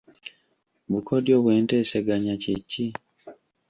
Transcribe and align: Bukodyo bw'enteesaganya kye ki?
Bukodyo 0.91 1.35
bw'enteesaganya 1.43 2.33
kye 2.41 2.55
ki? 2.69 2.85